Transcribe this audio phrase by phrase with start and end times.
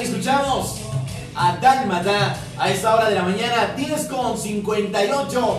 [0.00, 0.80] escuchamos
[1.34, 5.58] a Dalmata a esta hora de la mañana, 10 con 58.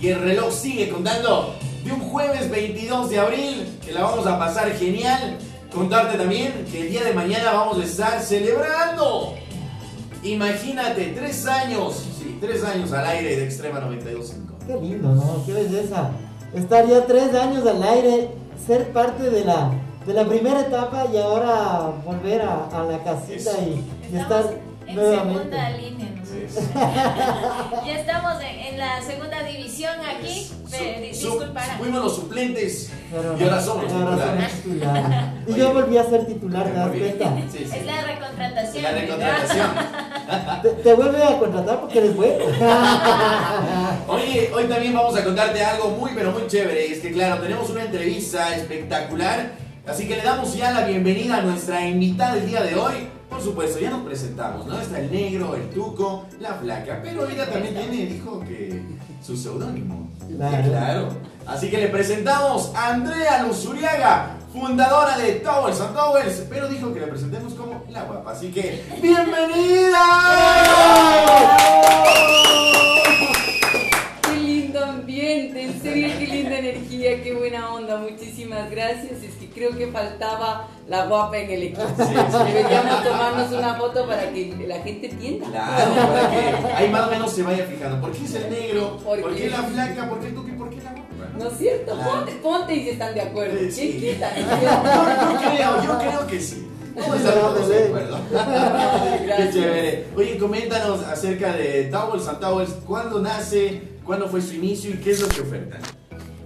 [0.00, 4.38] Y el reloj sigue contando de un jueves 22 de abril, que la vamos a
[4.38, 5.38] pasar genial.
[5.72, 9.34] Contarte también que el día de mañana vamos a estar celebrando.
[10.22, 14.66] Imagínate, tres años, sí, tres años al aire de Extrema 92.5.
[14.66, 15.42] Qué lindo, ¿no?
[15.46, 16.10] Qué belleza.
[16.54, 18.30] Estar ya tres años al aire,
[18.66, 19.72] ser parte de la,
[20.06, 24.44] de la primera etapa y ahora volver a, a la casita y, y estar
[24.86, 25.34] en nuevamente.
[25.42, 26.08] segunda línea.
[26.08, 26.12] ¿no?
[27.86, 30.48] ya estamos en, en la segunda división aquí.
[30.66, 31.76] Su- disculpara.
[31.78, 34.24] fuimos los suplentes Pero y ahora somos titulares.
[34.24, 35.16] somos titulares.
[35.46, 35.60] Y Oye.
[35.60, 37.34] yo volví a ser titular, ¿te das cuenta?
[37.50, 37.64] Sí, sí.
[37.76, 38.82] Es la recontratación.
[38.84, 39.68] La recontratación.
[40.62, 42.44] Te, te vuelve a contratar porque eres bueno.
[44.08, 46.92] Oye, hoy también vamos a contarte algo muy, pero muy chévere.
[46.92, 49.50] Es que, claro, tenemos una entrevista espectacular.
[49.86, 53.08] Así que le damos ya la bienvenida a nuestra invitada del día de hoy.
[53.28, 54.80] Por supuesto, ya nos presentamos, ¿no?
[54.80, 57.00] Está el negro, el tuco, la flaca.
[57.02, 58.80] Pero ella también tiene, dijo que
[59.20, 60.08] su seudónimo.
[60.36, 60.68] Claro.
[60.68, 61.08] Claro.
[61.46, 66.44] Así que le presentamos a Andrea Luzuriaga, fundadora de Towers and Towers.
[66.48, 68.30] Pero dijo que le presentemos como la guapa.
[68.30, 69.98] Así que, ¡bienvenida!
[74.22, 76.26] Qué lindo ambiente, en serio, qué
[77.12, 79.22] energía, qué buena onda, muchísimas gracias.
[79.22, 81.82] Es que creo que faltaba la guapa en el equipo.
[81.96, 82.52] Sí, sí.
[82.52, 85.48] Deberíamos tomarnos una foto para que la gente entienda.
[85.48, 88.00] Claro, para que ahí más o menos se vaya fijando.
[88.00, 88.96] ¿Por qué es el negro?
[88.98, 89.42] ¿Por ¿Por, qué?
[89.42, 90.08] qué la flaca?
[90.08, 90.46] ¿Por qué tú?
[90.56, 91.38] ¿Por qué la guapa?
[91.38, 91.94] ¿No es cierto?
[91.94, 92.10] Claro.
[92.10, 93.58] Ponte, ponte y si están de acuerdo.
[93.58, 93.96] Sí, sí.
[93.98, 94.36] ¿Quién quita?
[94.36, 96.68] Yo, yo creo, yo creo que sí.
[96.94, 98.18] A estar todos de acuerdo.
[99.36, 100.06] Qué chévere.
[100.14, 102.70] Oye, coméntanos acerca de Towels and Towels.
[102.86, 103.80] ¿Cuándo nace?
[104.04, 104.90] ¿Cuándo fue su inicio?
[104.90, 105.80] ¿Y qué es lo que ofertan?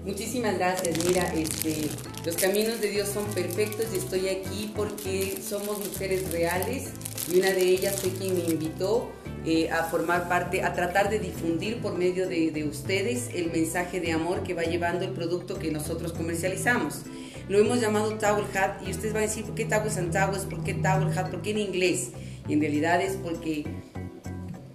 [0.06, 1.05] Muchísimas gracias.
[1.05, 1.89] Mira, este,
[2.25, 6.91] los caminos de Dios son perfectos y estoy aquí porque somos mujeres reales
[7.28, 9.11] y una de ellas fue quien me invitó
[9.44, 14.00] eh, a formar parte, a tratar de difundir por medio de, de ustedes el mensaje
[14.00, 17.03] de amor que va llevando el producto que nosotros comercializamos.
[17.49, 20.44] Lo hemos llamado Towel Hat y ustedes van a decir, ¿por qué Towels and Towels?
[20.44, 21.31] ¿Por qué Towel Hat?
[21.31, 22.11] ¿Por qué en inglés?
[22.49, 23.65] Y en realidad es porque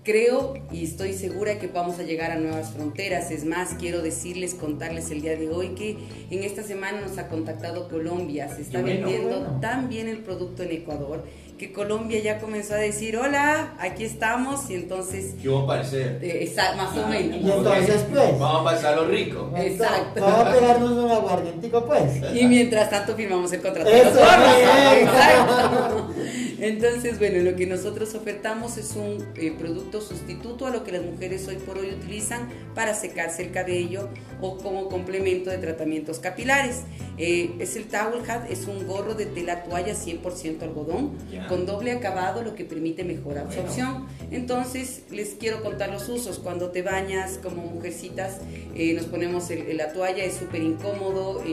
[0.03, 3.29] Creo y estoy segura que vamos a llegar a nuevas fronteras.
[3.29, 5.97] Es más, quiero decirles, contarles el día de hoy que
[6.31, 8.49] en esta semana nos ha contactado Colombia.
[8.49, 9.59] Se está bueno, vendiendo bueno.
[9.61, 11.23] tan bien el producto en Ecuador
[11.61, 14.67] que Colombia ya comenzó a decir, hola, aquí estamos.
[14.71, 16.17] Y entonces, ¿Qué va a parecer?
[16.19, 17.37] eh, más o menos.
[17.39, 18.39] Y entonces, pues.
[18.39, 19.53] Vamos a pasar lo rico.
[19.55, 20.21] Exacto.
[20.21, 22.19] Vamos a pegarnos un aguardientico, pues.
[22.33, 23.87] Y mientras tanto firmamos el contrato.
[23.87, 24.09] Eso.
[25.01, 26.13] Exacto.
[26.61, 31.01] Entonces, bueno, lo que nosotros ofertamos es un eh, producto sustituto a lo que las
[31.01, 34.09] mujeres hoy por hoy utilizan para secarse el cabello
[34.41, 36.81] o como complemento de tratamientos capilares.
[37.17, 41.17] Eh, es el Towel Hat, es un gorro de tela toalla 100% algodón
[41.49, 44.05] con doble acabado, lo que permite mejor absorción.
[44.29, 46.37] Entonces, les quiero contar los usos.
[46.39, 48.37] Cuando te bañas como mujercitas,
[48.75, 51.43] eh, nos ponemos el- la toalla, es súper incómodo.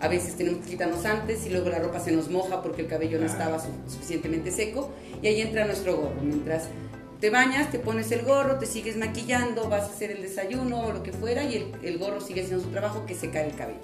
[0.00, 2.88] A veces tenemos que quitarnos antes y luego la ropa se nos moja porque el
[2.88, 4.90] cabello no estaba su- suficientemente seco.
[5.22, 6.20] Y ahí entra nuestro gorro.
[6.22, 6.64] Mientras
[7.20, 10.92] te bañas, te pones el gorro, te sigues maquillando, vas a hacer el desayuno o
[10.92, 13.78] lo que fuera y el, el gorro sigue haciendo su trabajo que secar el cabello.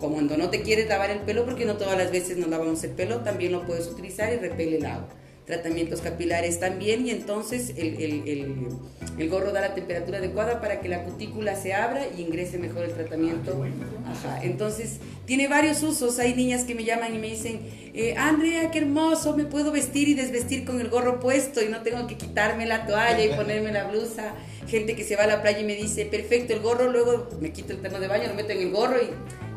[0.00, 2.82] Como cuando no te quieres lavar el pelo, porque no todas las veces nos lavamos
[2.82, 5.06] el pelo, también lo puedes utilizar y repele el agua.
[5.46, 8.66] Tratamientos capilares también, y entonces el, el- el-
[9.18, 12.84] el gorro da la temperatura adecuada para que la cutícula se abra y ingrese mejor
[12.84, 13.62] el tratamiento.
[14.06, 16.18] Ajá, entonces tiene varios usos.
[16.20, 17.60] Hay niñas que me llaman y me dicen,
[17.92, 21.82] eh, Andrea, qué hermoso, me puedo vestir y desvestir con el gorro puesto y no
[21.82, 24.34] tengo que quitarme la toalla y ponerme la blusa.
[24.68, 27.52] Gente que se va a la playa y me dice, perfecto, el gorro, luego me
[27.52, 29.08] quito el terno de baño, lo meto en el gorro y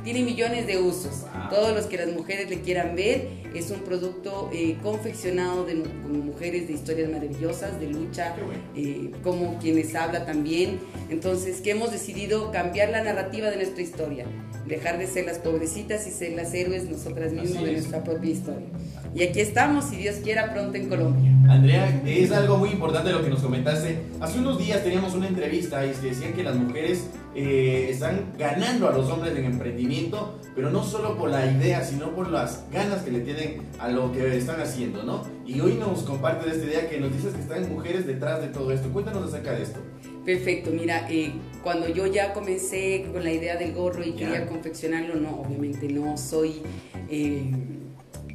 [0.06, 1.24] tiene millones de usos.
[1.24, 1.50] Wow.
[1.50, 6.25] Todos los que las mujeres le quieran ver, es un producto eh, confeccionado de con
[6.25, 8.62] mujeres de historias maravillosas, de lucha, bueno.
[8.75, 10.80] eh, como quienes habla también.
[11.10, 14.25] Entonces, que hemos decidido cambiar la narrativa de nuestra historia,
[14.68, 17.78] dejar de ser las pobrecitas y ser las héroes nosotras mismas Así de es.
[17.80, 18.68] nuestra propia historia.
[19.13, 21.31] Y aquí estamos, si Dios quiera, pronto en Colombia.
[21.50, 24.00] Andrea, es algo muy importante lo que nos comentaste.
[24.19, 28.88] Hace unos días teníamos una entrevista y se decían que las mujeres eh, están ganando
[28.89, 33.03] a los hombres en emprendimiento, pero no solo por la idea, sino por las ganas
[33.03, 35.24] que le tienen a lo que están haciendo, ¿no?
[35.45, 38.47] Y hoy nos comparte de esta idea que nos dices que están mujeres detrás de
[38.47, 38.89] todo esto.
[38.89, 39.80] Cuéntanos acerca de esto.
[40.25, 41.31] Perfecto, mira, eh,
[41.62, 44.15] cuando yo ya comencé con la idea del gorro y Ya.
[44.18, 46.62] quería confeccionarlo, no, obviamente no soy
[47.09, 47.51] eh,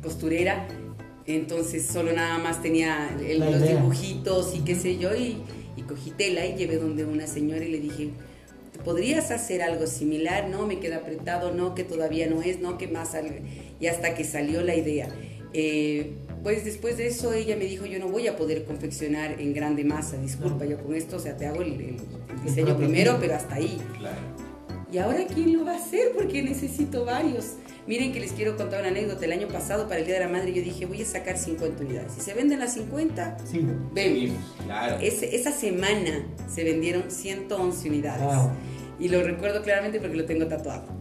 [0.00, 0.68] costurera,
[1.26, 3.76] entonces solo nada más tenía el- los idea.
[3.76, 5.38] dibujitos y qué sé yo, y,
[5.76, 8.11] y cogí tela y llevé donde una señora y le dije,
[8.84, 10.49] ¿podrías hacer algo similar?
[10.49, 13.40] No, me queda apretado, no, que todavía no es, no, que más, al-".
[13.81, 15.08] y hasta que salió la idea.
[15.52, 16.12] Eh,
[16.43, 19.84] pues después de eso ella me dijo, yo no voy a poder confeccionar en grande
[19.84, 21.96] masa, disculpa, yo con esto, o sea, te hago el, el
[22.44, 23.78] diseño primero, pero hasta ahí.
[23.99, 24.17] Claro.
[24.93, 26.12] ¿Y ahora quién lo va a hacer?
[26.17, 27.55] Porque necesito varios.
[27.87, 29.25] Miren que les quiero contar una anécdota.
[29.25, 31.82] El año pasado, para el Día de la Madre, yo dije, voy a sacar 50
[31.82, 32.12] unidades.
[32.12, 33.67] Si se venden las 50, Sí.
[33.93, 34.37] vemos.
[34.65, 34.99] Claro.
[35.00, 38.23] Ese- esa semana se vendieron 111 unidades.
[38.23, 38.50] Wow.
[39.00, 40.85] Y lo recuerdo claramente porque lo tengo tatuado.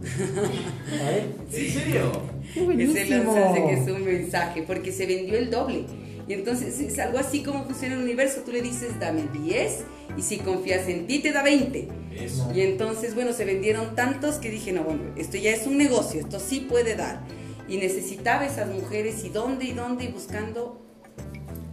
[0.90, 1.26] Ver.
[1.52, 2.12] ¿En serio?
[2.56, 5.84] Es un mensaje, porque se vendió el doble.
[6.30, 8.42] Y entonces es algo así como funciona el universo.
[8.44, 9.78] Tú le dices, dame 10,
[10.16, 11.88] y si confías en ti, te da 20.
[12.14, 12.52] Eso.
[12.54, 16.20] Y entonces, bueno, se vendieron tantos que dije, no, bueno, esto ya es un negocio,
[16.20, 17.24] esto sí puede dar.
[17.68, 20.80] Y necesitaba esas mujeres, y dónde, y dónde, y buscando.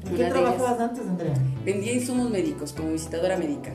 [0.07, 1.35] ¿En Una qué trabajabas antes, Andrea?
[1.63, 3.73] Vendía insumos médicos como visitadora médica.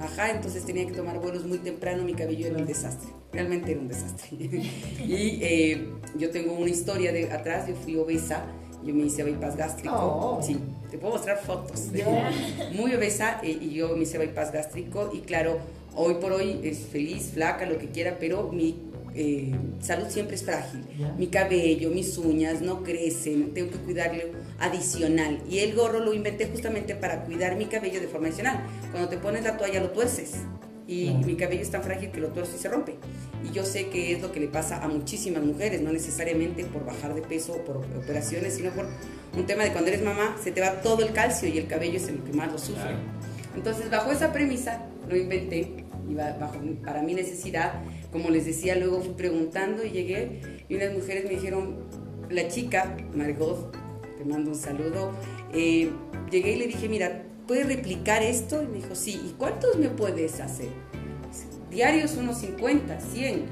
[0.00, 3.80] Ajá, entonces tenía que tomar vuelos muy temprano, mi cabello era un desastre, realmente era
[3.80, 4.36] un desastre.
[5.06, 5.88] y eh,
[6.18, 8.44] yo tengo una historia de atrás, yo fui obesa,
[8.84, 9.94] yo me hice bypass gástrico.
[9.94, 10.42] Oh.
[10.42, 10.58] Sí,
[10.90, 11.92] te puedo mostrar fotos.
[11.92, 12.30] Ya.
[12.72, 15.58] Muy obesa eh, y yo me hice bypass gástrico y claro,
[15.94, 18.76] hoy por hoy es feliz, flaca, lo que quiera, pero mi
[19.14, 20.84] eh, salud siempre es frágil.
[20.98, 21.12] Ya.
[21.12, 24.22] Mi cabello, mis uñas no crecen, tengo que cuidarlo
[24.58, 25.40] adicional.
[25.48, 28.66] Y el gorro lo inventé justamente para cuidar mi cabello de forma adicional.
[28.90, 30.32] Cuando te pones la toalla lo tuerces.
[30.86, 32.96] Y mi cabello es tan frágil que lo tuerzo y se rompe.
[33.42, 36.84] Y yo sé que es lo que le pasa a muchísimas mujeres, no necesariamente por
[36.84, 38.86] bajar de peso o por operaciones, sino por
[39.36, 41.96] un tema de cuando eres mamá, se te va todo el calcio y el cabello
[41.96, 42.82] es el que más lo sufre.
[42.82, 42.98] Claro.
[43.56, 47.82] Entonces, bajo esa premisa, lo inventé y ba- bajo para mi necesidad,
[48.12, 51.76] como les decía, luego fui preguntando y llegué y unas mujeres me dijeron,
[52.30, 53.72] la chica, Margot,
[54.18, 55.12] te mando un saludo,
[55.52, 55.90] eh,
[56.30, 58.62] llegué y le dije, mira, ¿puedes replicar esto?
[58.62, 60.68] Y me dijo, sí, ¿y cuántos me puedes hacer?
[61.70, 63.46] Diarios unos 50, 100,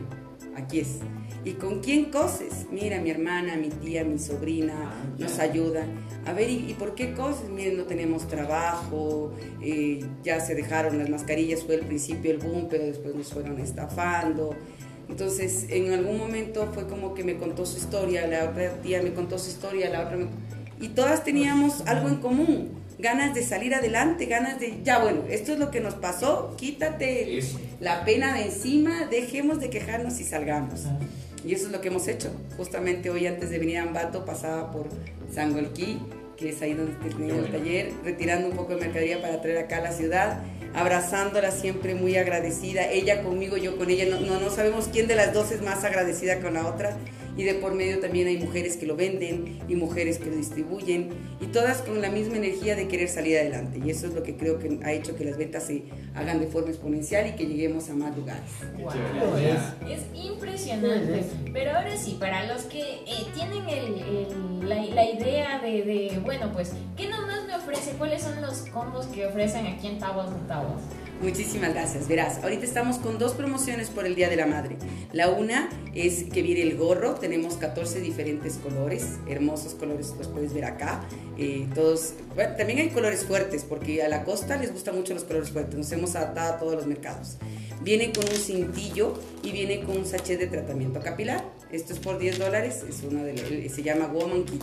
[0.57, 0.99] aquí es.
[1.45, 2.67] ¿Y con quién coses?
[2.71, 5.89] Mira, mi hermana, mi tía, mi sobrina Ah, nos ayudan.
[6.25, 7.49] A ver, ¿y, y por qué coses?
[7.49, 12.69] Miren, no tenemos trabajo, eh, ya se dejaron las mascarillas, fue al principio el boom,
[12.71, 14.55] pero después nos fueron estafando.
[15.09, 19.13] Entonces, en algún momento fue como que me contó su historia, la otra tía me
[19.13, 20.27] contó su historia, la otra me...
[20.83, 25.53] Y todas teníamos algo en común, ganas de salir adelante, ganas de, ya bueno, esto
[25.53, 27.61] es lo que nos pasó, quítate Eso.
[27.79, 30.81] la pena de encima, dejemos de quejarnos y salgamos.
[31.47, 32.33] Y eso es lo que hemos hecho.
[32.57, 34.89] Justamente hoy antes de venir a Ambato pasaba por
[35.33, 36.01] Sangolquí,
[36.37, 39.77] que es ahí donde tenía el taller, retirando un poco de mercadería para traer acá
[39.77, 40.43] a la ciudad,
[40.75, 45.15] abrazándola siempre muy agradecida, ella conmigo, yo con ella, no, no, no sabemos quién de
[45.15, 46.97] las dos es más agradecida con la otra.
[47.37, 51.09] Y de por medio también hay mujeres que lo venden y mujeres que lo distribuyen
[51.41, 53.81] y todas con la misma energía de querer salir adelante.
[53.85, 55.85] Y eso es lo que creo que ha hecho que las ventas se
[56.15, 58.43] hagan de forma exponencial y que lleguemos a más lugares.
[58.77, 58.93] Qué Wow.
[58.93, 59.77] Andrea.
[59.89, 61.25] Es impresionante.
[61.53, 66.19] Pero ahora sí, para los que eh, tienen el- el- la, la idea de, de,
[66.23, 67.93] bueno, pues, ¿qué nomás me ofrece?
[67.99, 70.81] ¿Cuáles son los combos que ofrecen aquí en Tabos de Tabos?
[71.23, 72.09] Muchísimas gracias.
[72.09, 74.77] Verás, ahorita estamos con dos promociones por el Día de la Madre.
[75.13, 80.53] La una es que viene el gorro, tenemos 14 diferentes colores, hermosos colores, los puedes
[80.53, 81.01] ver acá.
[81.39, 85.23] Eh, todos, bueno, también hay colores fuertes, porque a la costa les gustan mucho los
[85.23, 87.37] colores fuertes, nos hemos adaptado a todos los mercados.
[87.83, 89.15] Viene con un cintillo
[89.45, 91.45] y viene con un sachet de tratamiento capilar.
[91.73, 94.63] Esto es por 10 dólares, es una de la- se llama Woman Kit.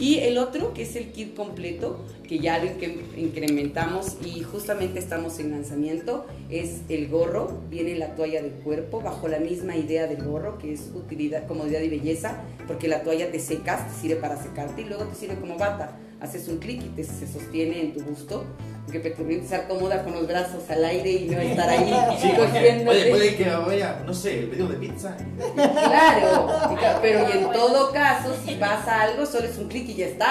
[0.00, 4.98] Y el otro, que es el kit completo, que ya lo incre- incrementamos y justamente
[4.98, 10.06] estamos en lanzamiento, es el gorro, viene la toalla de cuerpo, bajo la misma idea
[10.06, 14.16] del gorro, que es utilidad, comodidad y belleza, porque la toalla te secas, te sirve
[14.16, 15.98] para secarte y luego te sirve como bata.
[16.20, 18.44] Haces un clic y te, se sostiene en tu busto,
[18.92, 22.32] que te permite estar cómoda con los brazos al aire y no estar ahí Sí,
[22.36, 22.84] porque cogiéndote.
[22.84, 25.16] puede, puede que vaya, no sé, el pedido de pizza.
[25.54, 30.06] Claro, pero y en todo caso, si pasa algo, solo es un clic y ya
[30.06, 30.26] está.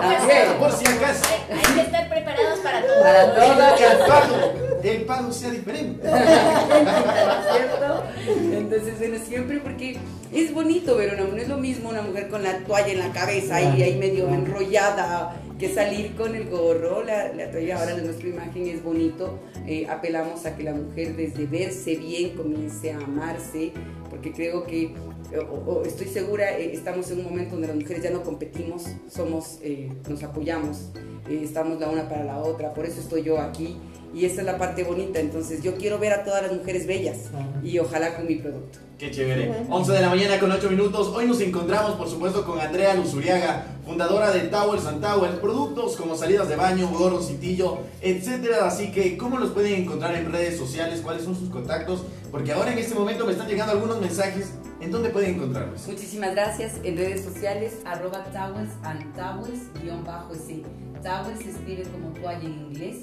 [0.00, 0.58] También.
[0.58, 1.24] Por si acaso.
[1.50, 3.02] Hay, hay que estar preparados para todo.
[3.02, 4.65] Para todo.
[4.86, 6.00] El pago sea diferente.
[6.08, 8.04] ¿cierto?
[8.52, 9.96] Entonces, bueno, siempre porque
[10.32, 13.12] es bonito ver una no es lo mismo una mujer con la toalla en la
[13.12, 18.02] cabeza y ahí medio enrollada que salir con el gorro, la, la toalla ahora de
[18.02, 22.98] nuestra imagen es bonito, Eh, apelamos a que la mujer desde verse bien comience a
[22.98, 23.72] amarse,
[24.10, 24.94] porque creo que,
[25.34, 28.84] o- o estoy segura, eh, estamos en un momento donde las mujeres ya no competimos,
[29.10, 30.90] somos, eh, nos apoyamos,
[31.28, 33.76] eh, estamos la una para la otra, por eso estoy yo aquí
[34.14, 35.20] Y esa es la parte bonita.
[35.20, 37.16] Entonces yo quiero ver a todas las mujeres bellas
[37.62, 38.78] y ojalá con mi producto.
[38.96, 39.52] Qué chévere.
[39.68, 41.08] 11 de la mañana con 8 minutos.
[41.08, 46.16] Hoy nos encontramos, por supuesto, con Andrea Luzuriaga, fundadora de Towers and Towers, productos como
[46.16, 48.66] salidas de baño, gorro, citillo, etcétera.
[48.66, 51.00] Así que, ¿cómo los pueden encontrar en redes sociales?
[51.02, 52.02] ¿Cuáles son sus contactos?
[52.30, 54.52] Porque ahora en este momento me están llegando algunos mensajes.
[54.80, 55.86] ¿En dónde pueden encontrarlos?
[55.86, 56.74] Muchísimas gracias.
[56.84, 60.62] En redes sociales, arroba Towers and Towers, guion bajo ese.
[61.02, 62.98] Towers se escribe como toalla en inglés.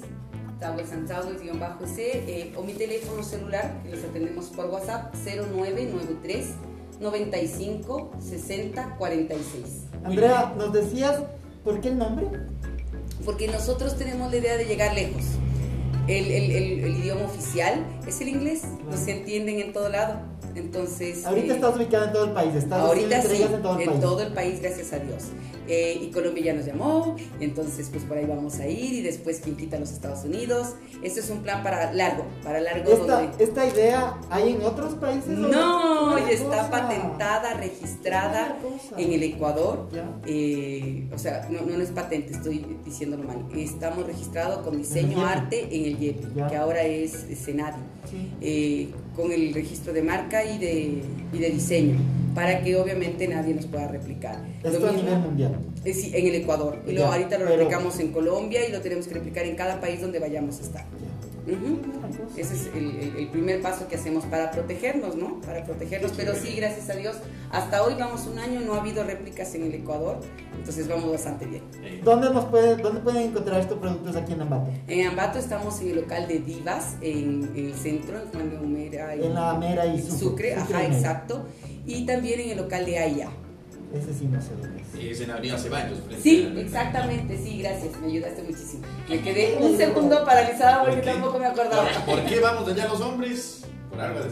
[0.60, 2.18] Towers and Towers, guion bajo ese.
[2.28, 6.46] Eh, o mi teléfono celular, que los atendemos por WhatsApp, 0993
[7.00, 9.86] 95 60 46.
[10.04, 11.22] Andrea, nos decías,
[11.64, 12.28] ¿por qué el nombre?
[13.24, 15.24] Porque nosotros tenemos la idea de llegar lejos.
[16.06, 20.20] El, el, el, el idioma oficial es el inglés, no se entienden en todo lado.
[20.54, 21.24] Entonces.
[21.24, 23.88] Ahorita eh, estás ubicada en todo el país, estás ahorita sí, en, todo el, en
[23.88, 24.00] país.
[24.00, 25.24] todo el país, gracias a Dios.
[25.66, 29.40] Eh, y Colombia ya nos llamó, entonces pues por ahí vamos a ir y después
[29.40, 30.74] quien quita los Estados Unidos.
[31.02, 32.90] Este es un plan para largo, para largo.
[32.92, 33.44] ¿Esta, donde...
[33.44, 35.28] ¿esta idea hay en otros países?
[35.28, 38.58] No, ya está patentada, registrada
[38.98, 39.88] en el Ecuador.
[40.26, 43.46] Eh, o sea, no, no, es patente, estoy diciéndolo mal.
[43.56, 47.80] Estamos registrados con diseño arte en el YEPI, que ahora es Senadi,
[48.10, 48.32] sí.
[48.42, 51.98] eh, con el registro de marca y de, y de diseño
[52.34, 54.44] para que obviamente nadie nos pueda replicar.
[54.62, 55.56] Esto a nivel mundial.
[55.84, 56.82] Eh, sí, en el Ecuador.
[56.86, 60.00] Y lo, ahorita lo replicamos en Colombia y lo tenemos que replicar en cada país
[60.00, 60.84] donde vayamos a estar.
[61.46, 62.38] Uh -huh.
[62.38, 65.40] Ese es el, el, el, primer paso que hacemos para protegernos, ¿no?
[65.42, 67.16] Para protegernos, pero sí, gracias a Dios,
[67.50, 70.20] hasta hoy vamos un año, no ha habido réplicas en el Ecuador,
[70.64, 71.62] entonces vamos bastante bien.
[72.02, 74.70] ¿Dónde, nos puede, dónde pueden encontrar estos productos aquí en Ambato?
[74.88, 78.56] En Ambato estamos en el local de Divas, en, en el centro, en Juan de
[78.56, 79.14] Humera.
[79.14, 80.18] En la Mera y Sucre.
[80.18, 81.44] Sucre ajá, Sucre exacto.
[81.84, 83.28] Y también en el local de Aya.
[83.94, 85.20] Ese sí no sé dónde es.
[85.20, 85.98] en Avenida Ceballos.
[86.22, 88.84] Sí, exactamente, sí, gracias, me ayudaste muchísimo.
[89.06, 91.88] Me quedé un segundo paralizada porque ¿Por tampoco me acordaba.
[92.06, 93.66] ¿Por, ¿Por qué vamos allá los hombres?
[93.94, 94.30] Por algo de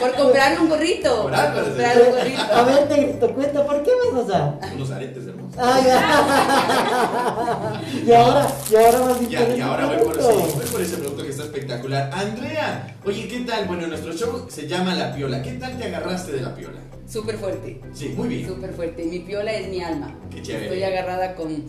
[0.00, 1.22] Por comprar un gorrito.
[1.22, 2.42] Por algo de comprar un gorrito.
[2.42, 4.58] A ver, Negrito, cuenta, ¿por qué vas allá?
[4.74, 5.58] Unos aretes hermosos.
[5.58, 7.80] Ah, ya.
[8.06, 11.22] y ahora, y ahora vas Ya, y ahora voy por, ese, voy por ese producto
[11.22, 12.10] que está espectacular.
[12.12, 13.66] Andrea, oye, ¿qué tal?
[13.66, 15.40] Bueno, nuestro show se llama La Piola.
[15.42, 16.80] ¿Qué tal te agarraste de La Piola?
[17.08, 17.80] Súper fuerte.
[17.92, 18.48] Sí, muy bien.
[18.48, 19.04] Súper fuerte.
[19.04, 20.14] Mi piola es mi alma.
[20.30, 20.66] Qué chévere.
[20.66, 21.64] Estoy agarrada con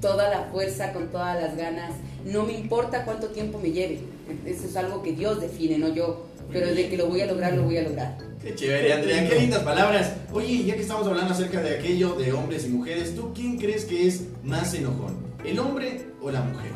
[0.00, 1.92] toda la fuerza, con todas las ganas.
[2.24, 4.00] No me importa cuánto tiempo me lleve.
[4.46, 6.26] Eso es algo que Dios define, no yo.
[6.52, 8.18] Pero de que lo voy a lograr, lo voy a lograr.
[8.42, 10.14] Qué chévere, Andrea, qué lindas palabras.
[10.32, 13.84] Oye, ya que estamos hablando acerca de aquello de hombres y mujeres, ¿tú quién crees
[13.84, 15.18] que es más enojón?
[15.44, 16.70] ¿El hombre o la mujer?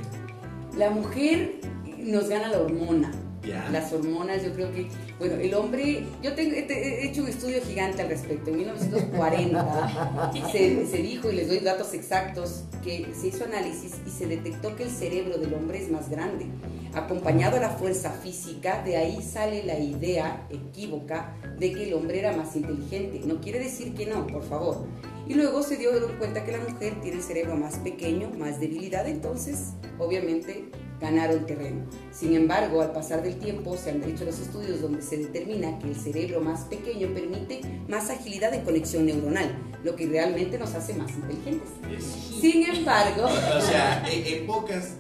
[0.76, 1.54] La mujer
[1.98, 3.12] nos gana la hormona.
[3.46, 3.68] Ya.
[3.70, 8.00] Las hormonas, yo creo que, bueno, el hombre, yo tengo, he hecho un estudio gigante
[8.02, 8.50] al respecto.
[8.50, 14.10] En 1940 se, se dijo, y les doy datos exactos, que se hizo análisis y
[14.10, 16.46] se detectó que el cerebro del hombre es más grande.
[16.94, 22.20] Acompañado a la fuerza física, de ahí sale la idea equívoca de que el hombre
[22.20, 23.20] era más inteligente.
[23.26, 24.86] No quiere decir que no, por favor.
[25.26, 29.08] Y luego se dio cuenta que la mujer tiene el cerebro más pequeño, más debilidad,
[29.08, 30.66] entonces obviamente
[31.00, 31.84] ganaron terreno.
[32.12, 35.88] Sin embargo, al pasar del tiempo se han hecho los estudios donde se determina que
[35.88, 39.50] el cerebro más pequeño permite más agilidad de conexión neuronal,
[39.82, 41.68] lo que realmente nos hace más inteligentes.
[41.98, 44.96] Es- Sin embargo, O sea, en, pocas.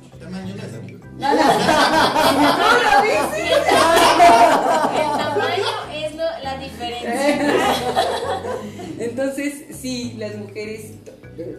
[1.18, 3.50] No, no, no lo dices.
[3.50, 7.14] El tamaño es lo- la diferencia.
[8.98, 10.92] Entonces, sí, las mujeres,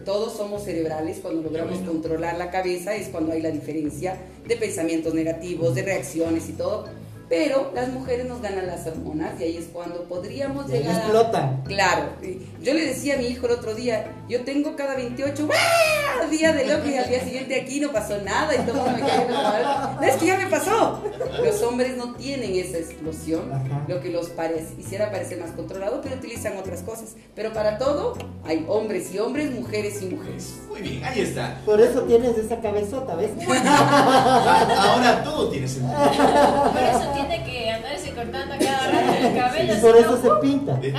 [0.04, 5.14] todos somos cerebrales, cuando logramos controlar la cabeza es cuando hay la diferencia de pensamientos
[5.14, 6.86] negativos, de reacciones y todo.
[7.28, 10.98] Pero las mujeres nos ganan las hormonas y ahí es cuando podríamos llegar a...
[10.98, 11.62] explotan.
[11.64, 12.10] Claro,
[12.62, 16.30] yo le decía a mi hijo el otro día, yo tengo cada 28, ¡guau!
[16.30, 18.92] Día de loco y al día siguiente aquí no pasó nada y todo el mundo
[18.92, 20.00] me cae algo.
[20.00, 21.02] No, es que ya me pasó.
[21.44, 23.84] Los hombres no tienen esa explosión, Ajá.
[23.86, 27.16] lo que los parece, hiciera parecer más controlado, pero utilizan otras cosas.
[27.34, 30.54] Pero para todo hay hombres y hombres, mujeres y mujeres.
[30.68, 31.60] Muy bien, ahí está.
[31.66, 33.30] Por eso tienes esa cabezota, ¿ves?
[33.48, 35.94] Ah, Ahora todo tiene sentido.
[36.72, 39.74] Por eso tiene que andarse cortando a cada rato el cabello.
[39.74, 40.72] Y por eso no, se pinta.
[40.74, 40.92] De-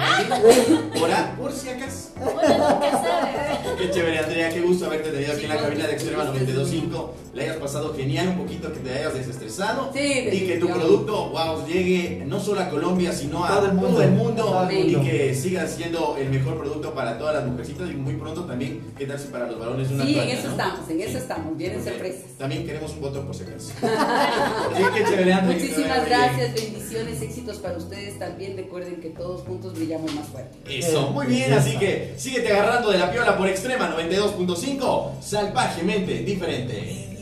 [1.00, 1.10] Por,
[1.42, 2.10] por si acaso.
[2.20, 3.37] Uno nunca sabe.
[3.78, 6.64] Qué chévere, Andrea, qué gusto haberte tenido aquí en la cabina de Extrema qué gusto.
[6.66, 7.10] 92.5.
[7.34, 9.92] Le hayas pasado genial, un poquito que te hayas desestresado.
[9.94, 10.00] Sí,
[10.32, 13.90] y que tu producto, wow, llegue no solo a Colombia, sino a Todo el mundo.
[13.90, 14.44] todo el mundo.
[14.44, 15.12] Todo el Y mundo.
[15.12, 17.92] que siga siendo el mejor producto para todas las mujercitas.
[17.92, 20.50] Y muy pronto también, ¿qué tal si para los varones una Sí, en eso no?
[20.52, 22.22] estamos, en eso estamos, vienen sorpresas.
[22.40, 23.72] También queremos un voto por si acaso.
[24.78, 26.20] Sí, qué chévere, Andrea, Muchísimas bien.
[26.20, 28.58] gracias, bendiciones, éxitos para ustedes también.
[28.58, 30.58] Recuerden que todos juntos brillamos más fuerte.
[30.80, 37.18] Eso, muy bien, así que síguete agarrando de la piola por Extrema 92.5, salvajemente diferente.